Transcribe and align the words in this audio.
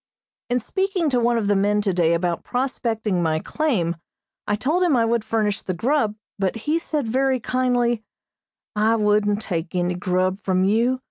In 0.49 0.59
speaking 0.59 1.11
to 1.11 1.19
one 1.19 1.37
of 1.37 1.45
the 1.45 1.55
men 1.55 1.79
today 1.79 2.15
about 2.15 2.43
prospecting 2.43 3.21
my 3.21 3.37
claim, 3.37 3.95
I 4.47 4.55
told 4.55 4.81
him 4.81 4.95
I 4.97 5.05
would 5.05 5.23
furnish 5.23 5.61
the 5.61 5.75
grub, 5.75 6.15
but 6.39 6.55
he 6.65 6.79
said 6.79 7.07
very 7.07 7.39
kindly, 7.39 8.03
"I 8.75 8.95
wouldn't 8.95 9.43
take 9.43 9.75
any 9.75 9.93
grub 9.93 10.39
from 10.41 10.63
you. 10.63 10.99